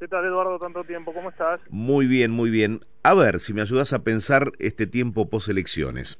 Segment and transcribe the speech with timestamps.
[0.00, 0.58] ¿Qué tal, Eduardo?
[0.58, 1.60] Tanto tiempo, ¿cómo estás?
[1.70, 2.80] Muy bien, muy bien.
[3.06, 6.18] A ver, si me ayudas a pensar este tiempo poselecciones.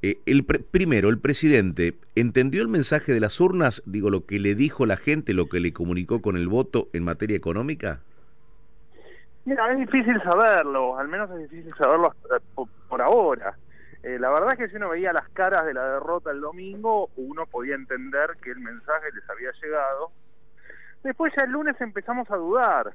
[0.00, 3.82] Eh, el primero, el presidente, ¿entendió el mensaje de las urnas?
[3.84, 7.02] Digo, lo que le dijo la gente, lo que le comunicó con el voto en
[7.02, 7.98] materia económica.
[9.44, 12.14] Mira, es difícil saberlo, al menos es difícil saberlo
[12.88, 13.56] por, ahora.
[14.04, 17.10] Eh, la verdad es que si uno veía las caras de la derrota el domingo,
[17.16, 20.12] uno podía entender que el mensaje les había llegado.
[21.02, 22.94] Después ya el lunes empezamos a dudar,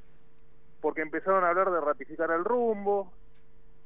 [0.80, 3.12] porque empezaron a hablar de ratificar el rumbo,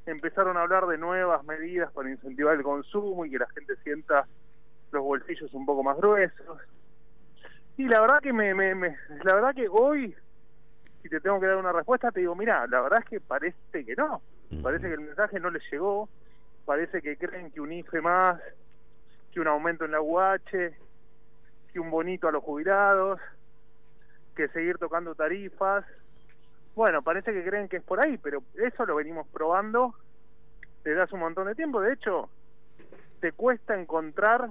[0.10, 4.28] empezaron a hablar de nuevas medidas para incentivar el consumo y que la gente sienta
[4.92, 6.60] los bolsillos un poco más gruesos.
[7.78, 10.16] Y la verdad que me, me, la verdad que hoy
[11.02, 13.86] si te tengo que dar una respuesta te digo, mira, la verdad es que parece
[13.86, 14.22] que no.
[14.64, 16.10] Parece que el mensaje no les llegó,
[16.66, 18.42] parece que creen que un IFE más,
[19.32, 20.40] que un aumento en la UH,
[21.72, 23.20] que un bonito a los jubilados,
[24.36, 25.86] que seguir tocando tarifas,
[26.76, 29.96] bueno, parece que creen que es por ahí, pero eso lo venimos probando
[30.84, 31.82] desde hace un montón de tiempo.
[31.82, 32.30] De hecho,
[33.20, 34.50] te cuesta encontrar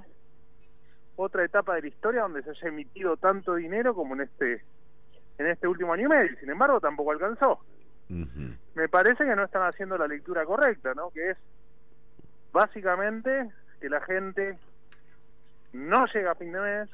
[1.17, 4.63] otra etapa de la historia donde se haya emitido tanto dinero como en este
[5.39, 6.37] en este último año y medio.
[6.39, 7.61] Sin embargo, tampoco alcanzó.
[8.09, 11.11] Me parece que no están haciendo la lectura correcta, ¿no?
[11.11, 11.39] Que es
[12.53, 14.59] básicamente que la gente
[15.73, 16.91] no llega a fin de mes,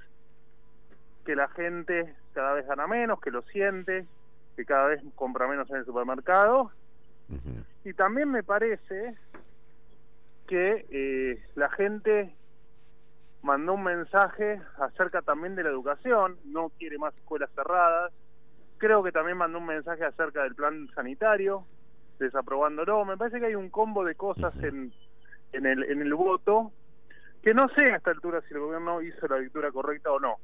[1.24, 4.06] que la gente cada vez gana menos, que lo siente,
[4.56, 6.70] que cada vez compra menos en el supermercado.
[7.84, 9.14] Y también me parece
[10.46, 12.34] que eh, la gente
[13.42, 18.12] mandó un mensaje acerca también de la educación, no quiere más escuelas cerradas.
[18.78, 21.64] Creo que también mandó un mensaje acerca del plan sanitario,
[22.18, 23.04] desaprobándolo.
[23.04, 24.92] Me parece que hay un combo de cosas en,
[25.52, 26.72] en, el, en el voto
[27.44, 30.36] que no sé a esta altura si el gobierno hizo la lectura correcta o no.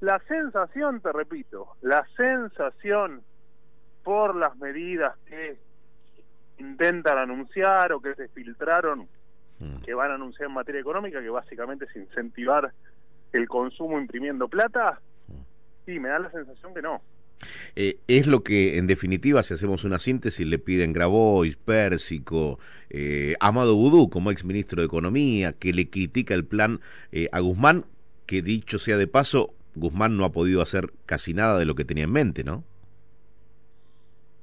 [0.00, 3.22] La sensación, te repito, la sensación
[4.02, 5.58] por las medidas que
[6.58, 9.08] intentan anunciar o que se filtraron
[9.58, 9.82] mm.
[9.84, 12.72] que van a anunciar en materia económica, que básicamente es incentivar
[13.32, 15.32] el consumo imprimiendo plata, mm.
[15.86, 17.00] sí, me da la sensación que no.
[17.74, 22.58] Eh, es lo que, en definitiva, si hacemos una síntesis, le piden Grabois, Pérsico,
[22.90, 26.80] eh, Amado Vudú como ex ministro de Economía, que le critica el plan
[27.10, 27.84] eh, a Guzmán,
[28.26, 31.84] que dicho sea de paso, Guzmán no ha podido hacer casi nada de lo que
[31.84, 32.64] tenía en mente, ¿no?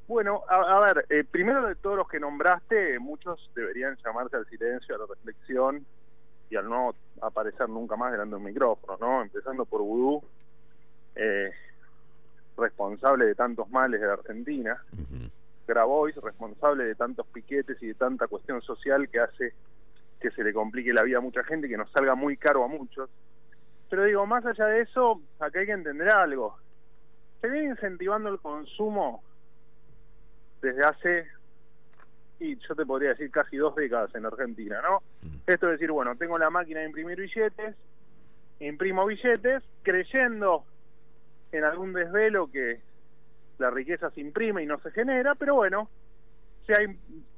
[0.09, 4.95] Bueno, a, ver, eh, primero de todos los que nombraste, muchos deberían llamarse al silencio,
[4.95, 5.85] a la reflexión
[6.49, 9.21] y al no aparecer nunca más delante de un micrófono, ¿no?
[9.21, 10.23] Empezando por Vudú,
[11.13, 11.51] eh,
[12.57, 14.83] responsable de tantos males de la Argentina,
[15.67, 19.53] Grabois, responsable de tantos piquetes y de tanta cuestión social que hace
[20.19, 22.63] que se le complique la vida a mucha gente y que nos salga muy caro
[22.63, 23.11] a muchos.
[23.91, 26.57] Pero digo, más allá de eso, acá hay que entender algo.
[27.41, 29.21] Se viene incentivando el consumo
[30.61, 31.27] desde hace,
[32.39, 35.01] y yo te podría decir casi dos décadas en Argentina, ¿no?
[35.45, 37.75] Esto es decir, bueno, tengo la máquina de imprimir billetes,
[38.59, 40.65] imprimo billetes, creyendo
[41.51, 42.81] en algún desvelo que
[43.57, 45.89] la riqueza se imprime y no se genera, pero bueno,
[46.65, 46.87] si hay,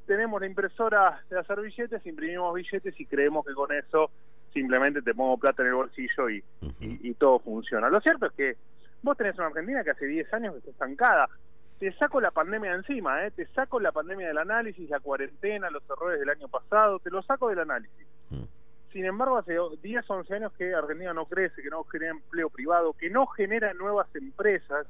[0.05, 4.11] tenemos la impresora de hacer billetes, imprimimos billetes y creemos que con eso
[4.53, 6.43] simplemente te pongo plata en el bolsillo y,
[6.79, 7.89] y, y todo funciona.
[7.89, 8.57] Lo cierto es que
[9.01, 11.29] vos tenés una Argentina que hace 10 años que está estancada
[11.81, 13.31] te saco la pandemia encima, ¿eh?
[13.31, 17.23] te saco la pandemia del análisis, la cuarentena, los errores del año pasado, te lo
[17.23, 18.05] saco del análisis.
[18.29, 18.43] Mm.
[18.93, 22.93] Sin embargo, hace 10, 11 años que Argentina no crece, que no genera empleo privado,
[22.93, 24.85] que no genera nuevas empresas,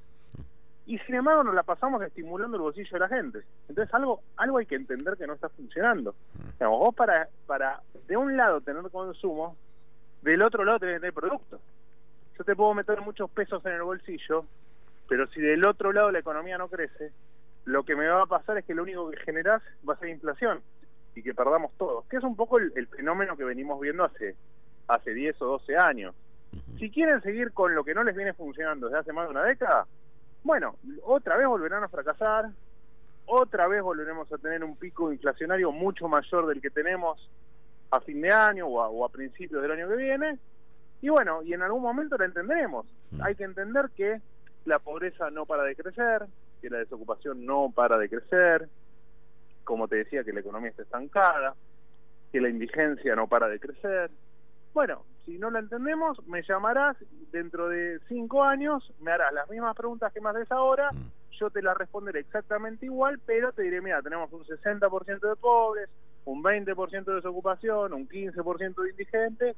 [0.86, 3.40] y sin embargo nos la pasamos estimulando el bolsillo de la gente.
[3.70, 6.14] Entonces algo algo hay que entender que no está funcionando.
[6.60, 6.66] Mm.
[6.66, 9.56] vos para, para de un lado tener consumo,
[10.24, 11.58] del otro lado tener producto.
[12.38, 14.44] Yo te puedo meter muchos pesos en el bolsillo,
[15.12, 17.12] pero si del otro lado la economía no crece,
[17.66, 20.08] lo que me va a pasar es que lo único que generás va a ser
[20.08, 20.62] inflación
[21.14, 24.38] y que perdamos todo, que es un poco el, fenómeno que venimos viendo hace,
[24.88, 26.16] hace 10 o 12 años.
[26.80, 29.44] Si quieren seguir con lo que no les viene funcionando desde hace más de una
[29.44, 29.86] década,
[30.46, 32.46] bueno, otra vez volverán a fracasar,
[33.26, 37.30] otra vez volveremos a tener un pico inflacionario mucho mayor del que tenemos
[37.90, 40.40] a fin de año o a, o a principios del año que viene,
[41.02, 42.86] y bueno, y en algún momento la entenderemos.
[43.22, 44.22] Hay que entender que
[44.66, 46.26] la pobreza no para de crecer,
[46.62, 48.70] que la desocupación no para de crecer,
[49.64, 51.56] como te decía, que la economía está estancada,
[52.32, 54.12] que la indigencia no para de crecer.
[54.74, 56.98] Bueno, si no la entendemos, me llamarás
[57.32, 61.12] dentro de cinco años, me harás las mismas preguntas que me haces ahora, Mm.
[61.40, 65.90] yo te las responderé exactamente igual, pero te diré, mira, tenemos un 60% de pobres,
[66.26, 69.58] un 20% de desocupación, un 15% de indigentes,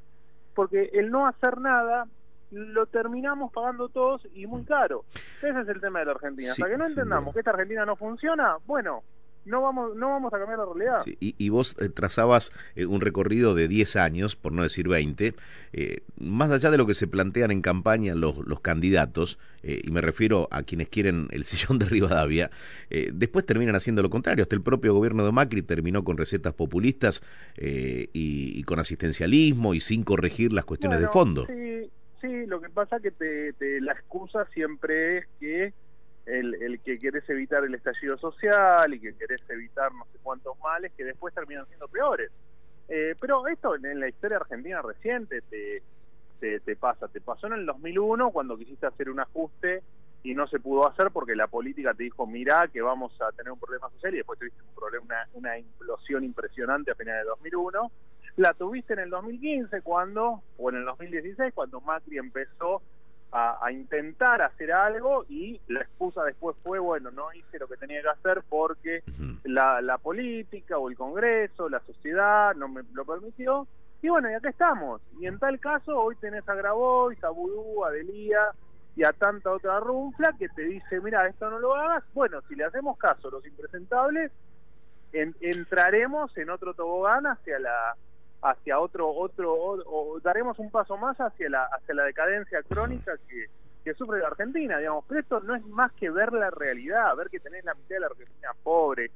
[0.56, 2.08] porque el no hacer nada
[2.54, 5.06] lo terminamos pagando todos y muy caro.
[5.42, 6.54] Ese es el tema de la Argentina.
[6.54, 9.04] Sí, Hasta que no entendamos que esta Argentina no funciona, bueno,
[9.46, 11.02] no vamos no vamos a cambiar la realidad.
[11.04, 14.88] Sí, y, y vos eh, trazabas eh, un recorrido de 10 años, por no decir
[14.88, 15.36] 20,
[15.74, 19.92] eh, más allá de lo que se plantean en campaña los, los candidatos, eh, y
[19.92, 22.52] me refiero a quienes quieren el sillón de Rivadavia,
[22.90, 24.44] eh, después terminan haciendo lo contrario.
[24.44, 27.22] Hasta el propio gobierno de Macri terminó con recetas populistas
[27.58, 31.46] eh, y, y con asistencialismo y sin corregir las cuestiones de fondo.
[31.48, 31.92] Sí,
[32.24, 35.76] sí, lo que pasa que te, te- la excusa siempre es que
[36.26, 40.94] el, que querés evitar el estallido social y que querés evitar no sé cuántos males
[40.98, 42.32] que después terminan siendo peores.
[42.90, 45.84] Eh, pero esto en, en la historia argentina reciente te,
[46.40, 47.08] te, te pasa.
[47.10, 49.84] Te pasó en el 2001 cuando quisiste hacer un ajuste
[50.24, 53.52] y no se pudo hacer porque la política te dijo, mirá que vamos a tener
[53.54, 57.30] un problema social y después tuviste un problema, una, una implosión impresionante a finales de
[57.30, 57.92] 2001
[58.38, 62.82] la tuviste en el 2015 cuando, o en el 2016, cuando Macri empezó
[63.32, 67.78] a, a intentar hacer algo y la excusa después fue, bueno, no hice lo que
[67.78, 69.04] tenía que hacer porque
[69.80, 73.68] la política o el Congreso, la sociedad no me lo permitió.
[74.02, 75.02] Y bueno, y acá estamos.
[75.20, 78.50] Y en tal caso, hoy tenés a Grabois, a Vudú, a Delía
[78.96, 82.04] y a tanta otra runfla que te dice, mira, esto no lo hagas.
[82.14, 84.32] Bueno, si le hacemos caso a los impresentables,
[85.14, 87.96] en- entraremos en otro tobogán hacia la
[88.44, 93.14] hacia otro otro o, o daremos un paso más hacia la hacia la decadencia crónica
[93.28, 93.46] que,
[93.84, 95.06] que sufre la Argentina digamos.
[95.08, 98.00] Pero esto no es más que ver la realidad ver que tenés la mitad de
[98.02, 99.12] la Argentina pobre.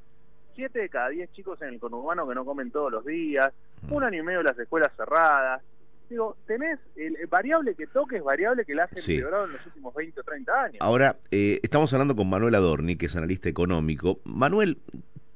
[0.55, 3.53] Siete de cada diez chicos en el conurbano que no comen todos los días.
[3.91, 5.61] Un año y medio las escuelas cerradas.
[6.09, 9.15] Digo tenés el, el variable que toques variable que la has Sí.
[9.15, 10.77] empeorado en los últimos 20 o 30 años.
[10.79, 14.19] Ahora, eh, estamos hablando con Manuel Adorni, que es analista económico.
[14.23, 14.79] Manuel,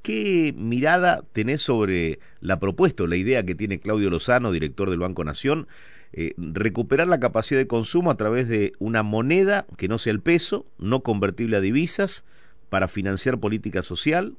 [0.02, 4.98] ¿qué mirada tenés sobre la propuesta o la idea que tiene Claudio Lozano, director del
[4.98, 5.68] Banco Nación,
[6.12, 10.20] eh, recuperar la capacidad de consumo a través de una moneda que no sea el
[10.20, 12.24] peso, no convertible a divisas,
[12.68, 14.34] para financiar política social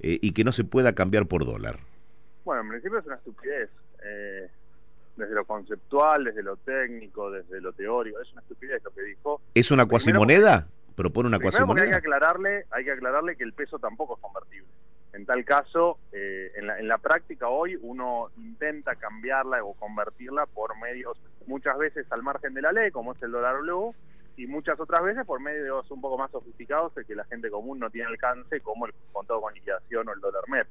[0.00, 1.80] eh, y que no se pueda cambiar por dólar?
[2.44, 3.70] Bueno, en principio es una estupidez.
[4.04, 4.48] Eh,
[5.16, 9.40] desde lo conceptual, desde lo técnico, desde lo teórico, es una estupidez lo que dijo.
[9.54, 10.68] ¿Es una cuasimoneda?
[10.96, 11.96] ¿Propone una porque hay que cuasimoneda?
[11.96, 14.68] aclararle, hay que aclararle que el peso tampoco es convertible.
[15.12, 20.46] En tal caso, eh, en, la, en la práctica hoy uno intenta cambiarla o convertirla
[20.46, 23.94] por medios muchas veces al margen de la ley, como es el dólar blue,
[24.36, 27.90] y muchas otras veces por medios un poco más sofisticados que la gente común no
[27.90, 30.66] tiene alcance, como el contado con liquidación o el dólar MEP.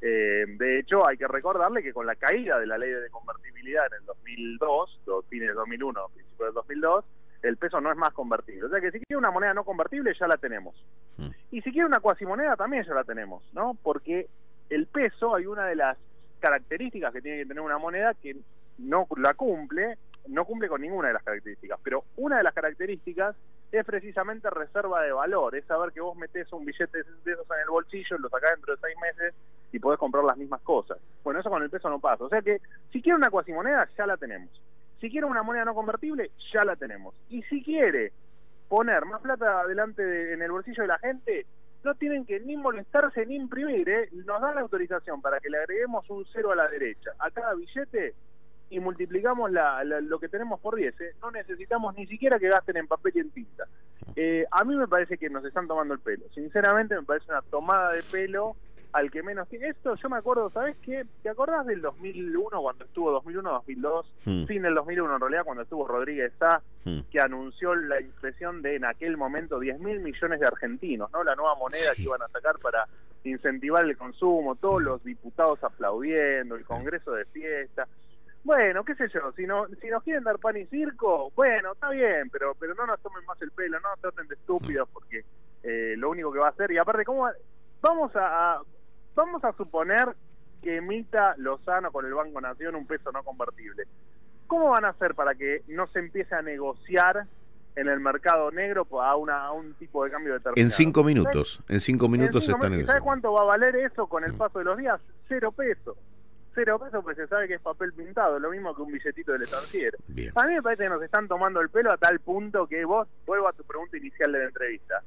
[0.00, 3.86] Eh, de hecho, hay que recordarle que con la caída de la ley de convertibilidad
[3.86, 7.04] en el 2002, los fines del 2001, principios del 2002,
[7.42, 8.64] el peso no es más convertible.
[8.64, 10.74] O sea que si quiere una moneda no convertible ya la tenemos.
[11.18, 11.28] Mm.
[11.50, 13.76] Y si quiere una cuasimoneda también ya la tenemos, ¿no?
[13.82, 14.28] Porque
[14.70, 15.98] el peso, hay una de las
[16.40, 18.36] características que tiene que tener una moneda que
[18.78, 19.98] no la cumple,
[20.28, 23.36] no cumple con ninguna de las características, pero una de las características
[23.70, 27.62] es precisamente reserva de valor, es saber que vos metés un billete de esos en
[27.62, 29.34] el bolsillo, lo sacás dentro de seis meses
[29.72, 30.98] y podés comprar las mismas cosas.
[31.24, 32.24] Bueno, eso con el peso no pasa.
[32.24, 32.60] O sea que
[32.92, 34.50] si quiere una cuasimoneda, ya la tenemos.
[35.02, 37.14] Si quiere una moneda no convertible, ya la tenemos.
[37.28, 38.12] Y si quiere
[38.68, 41.44] poner más plata adelante de- en el bolsillo de la gente,
[41.82, 44.08] no tienen que ni molestarse ni imprimir, ¿eh?
[44.12, 47.52] Nos dan la autorización para que le agreguemos un cero a la derecha a cada
[47.54, 48.14] billete
[48.70, 50.98] y multiplicamos la- la- lo que tenemos por 10.
[51.00, 51.14] ¿eh?
[51.20, 53.64] No necesitamos ni siquiera que gasten en papel y en tinta.
[54.14, 56.24] Eh, a mí me parece que nos están tomando el pelo.
[56.32, 58.54] Sinceramente me parece una tomada de pelo
[58.92, 59.68] al que menos tiene.
[59.68, 61.04] Esto yo me acuerdo, ¿sabes qué?
[61.22, 64.04] ¿Te acordás del 2001 cuando estuvo 2001-2002?
[64.26, 64.44] Hmm.
[64.46, 67.00] Fin del 2001 en realidad cuando estuvo Rodríguez Sá Hmm.
[67.12, 71.22] que anunció la impresión de en aquel momento 10 mil millones de argentinos, ¿no?
[71.22, 72.02] La nueva moneda Sí.
[72.02, 72.86] que iban a sacar para
[73.24, 77.86] incentivar el consumo, todos los diputados aplaudiendo, el Congreso de fiesta.
[78.44, 81.90] Bueno, qué sé yo, si, no, si nos quieren dar pan y circo, bueno, está
[81.90, 85.24] bien, pero pero no nos tomen más el pelo, no nos traten de estúpidos, porque
[85.62, 87.34] eh, lo único que va a hacer, y aparte, ¿cómo va-
[87.80, 88.62] vamos a, a-
[89.14, 90.08] vamos a suponer
[90.62, 93.84] que emita Lozano con el Banco Nación un peso no convertible.
[94.46, 97.26] ¿Cómo van a hacer para que no se empiece a negociar
[97.74, 100.62] en el mercado negro a, una, a un tipo de cambio determinado?
[100.64, 101.14] En cinco ¿Sabes?
[101.14, 102.84] minutos, en cinco minutos se En cinco está minutos.
[102.84, 104.38] ¿Y ¿Sabes cuánto va a valer eso con el Mm.
[104.38, 105.00] paso de los días?
[105.28, 105.96] Cero pesos.
[106.54, 109.48] Cero pesos pues se sabe que es papel pintado, lo mismo que un billetito del.
[110.08, 110.32] Bien.
[110.36, 113.08] A mí me parece que nos están tomando el pelo a tal punto que vos,
[113.24, 115.02] vuelvo a tu pregunta inicial de la entrevista,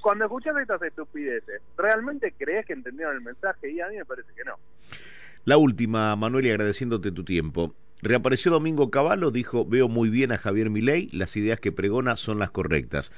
[0.00, 3.70] cuando escuchas estas estupideces, ¿realmente crees que entendieron el mensaje?
[3.70, 4.56] Y a mí me parece que no.
[5.44, 7.74] La última, Manuel, y agradeciéndote tu tiempo.
[8.02, 12.38] Reapareció Domingo Cavallo, dijo, veo muy bien a Javier Milei, las ideas que pregona son
[12.38, 13.12] las correctas.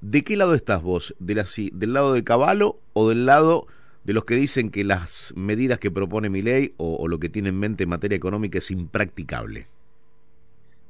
[0.00, 1.14] ¿De qué lado estás vos?
[1.18, 3.66] ¿De la, ¿Del lado de Cavallo o del lado
[4.04, 7.50] de los que dicen que las medidas que propone Milei o, o lo que tiene
[7.50, 9.66] en mente en materia económica es impracticable?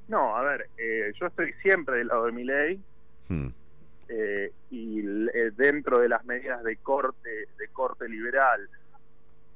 [0.09, 2.81] No, a ver, eh, yo estoy siempre del lado de Milei.
[3.29, 3.49] Hmm.
[4.09, 8.69] Eh, y eh, dentro de las medidas de corte de corte liberal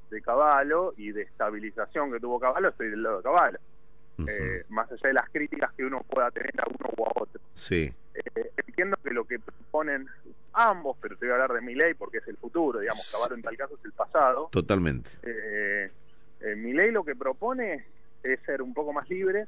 [0.09, 3.59] de Caballo y de estabilización que tuvo Caballo, estoy del lado de Caballo.
[4.27, 7.39] Eh, más allá de las críticas que uno pueda tener a uno u a otro.
[7.53, 7.93] Sí.
[8.67, 10.07] entiendo que lo que proponen
[10.51, 13.35] ambos, pero te voy a hablar de mi ley porque es el futuro, digamos, Caballo
[13.35, 14.49] en tal caso es el pasado.
[14.51, 15.11] Totalmente.
[15.23, 15.91] Eh,
[16.57, 17.85] mi ley lo que propone
[18.23, 19.47] es ser un poco más libre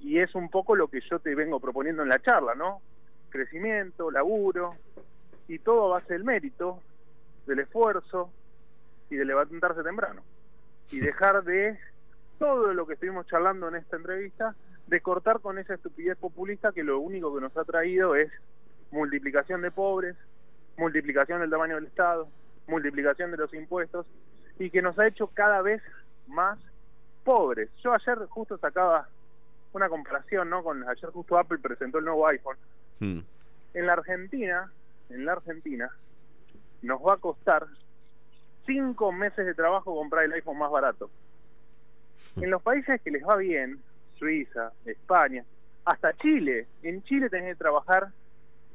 [0.00, 2.80] y es un poco lo que yo te vengo proponiendo en la charla, ¿no?
[3.36, 4.74] Crecimiento, laburo,
[5.48, 6.80] y todo a base del mérito,
[7.46, 8.30] del esfuerzo
[9.10, 10.22] y de levantarse temprano.
[10.90, 11.78] Y dejar de
[12.38, 14.54] todo lo que estuvimos charlando en esta entrevista,
[14.86, 18.30] de cortar con esa estupidez populista que lo único que nos ha traído es
[18.90, 20.16] multiplicación de pobres,
[20.76, 22.28] multiplicación del tamaño del Estado,
[22.68, 24.06] multiplicación de los impuestos
[24.58, 25.82] y que nos ha hecho cada vez
[26.28, 26.58] más
[27.24, 27.68] pobres.
[27.82, 29.08] Yo ayer justo sacaba
[29.72, 30.62] una comparación, ¿no?
[30.62, 32.56] Con ayer justo Apple presentó el nuevo iPhone
[33.00, 33.20] Hmm.
[33.74, 34.70] En la Argentina,
[35.10, 35.90] en la Argentina,
[36.82, 37.66] nos va a costar
[38.64, 41.10] cinco meses de trabajo comprar el iPhone más barato.
[42.34, 42.44] Hmm.
[42.44, 43.80] En los países que les va bien,
[44.18, 45.44] Suiza, España,
[45.84, 48.08] hasta Chile, en Chile tenés que trabajar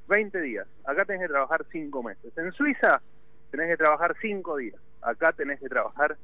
[0.07, 2.37] 20 días, acá tenés que trabajar cinco meses.
[2.37, 3.01] En Suiza
[3.49, 6.17] tenés que trabajar cinco días, acá tenés que trabajar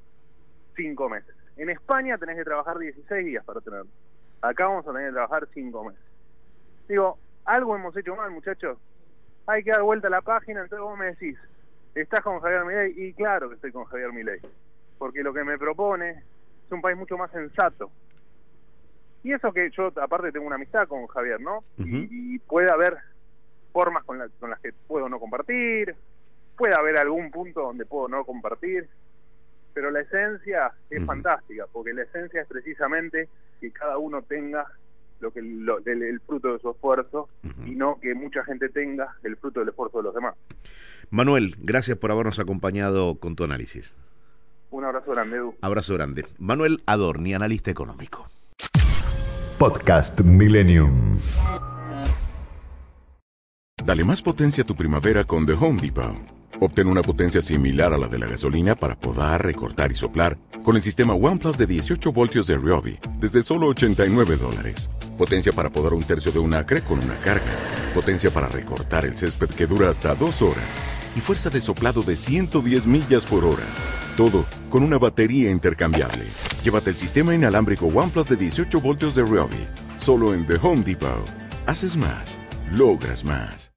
[0.75, 1.35] cinco meses.
[1.57, 3.89] En España tenés que trabajar 16 días para tenerlo,
[4.41, 6.03] acá vamos a tener que trabajar cinco meses.
[6.87, 8.77] Digo, algo hemos hecho mal, muchachos.
[9.47, 11.37] Hay que dar vuelta a la página, entonces vos me decís,
[11.95, 12.93] ¿estás con Javier Milei?
[12.95, 14.41] Y claro que estoy con Javier Milei,
[14.97, 17.89] porque lo que me propone es un país mucho más sensato.
[19.23, 21.63] Y eso que yo, aparte, tengo una amistad con Javier, ¿no?
[21.77, 22.97] y, puede haber
[23.71, 25.95] formas con, con las que puedo no compartir,
[26.57, 28.89] puede haber algún punto donde puedo no compartir,
[29.73, 33.29] pero la esencia es fantástica, porque la esencia es precisamente
[33.61, 34.65] que cada uno tenga
[35.19, 37.29] lo que el, fruto de su esfuerzo
[37.65, 40.35] y no que mucha gente tenga el fruto del esfuerzo de los demás.
[41.09, 43.95] Manuel, gracias por habernos acompañado con tu análisis.
[44.69, 45.55] Un abrazo grande, Edu.
[45.61, 46.25] Abrazo grande.
[46.37, 48.29] Manuel Adorni, analista económico.
[49.57, 51.17] Podcast Millennium.
[53.83, 56.15] Dale más potencia a tu primavera con The Home Depot.
[56.59, 60.75] Obtén una potencia similar a la de la gasolina para podar, recortar y soplar con
[60.75, 64.89] el sistema OnePlus de 18 voltios de Ryobi desde solo 89 dólares.
[65.17, 67.43] Potencia para podar un tercio de un acre con una carga.
[67.95, 70.79] Potencia para recortar el césped que dura hasta dos horas.
[71.15, 73.65] Y fuerza de soplado de 110 millas por hora.
[74.15, 76.25] Todo con una batería intercambiable.
[76.63, 79.67] Llévate el sistema inalámbrico OnePlus de 18 voltios de Ryobi.
[79.97, 81.25] Solo en The Home Depot.
[81.65, 82.39] Haces más.
[82.71, 83.71] Logras más.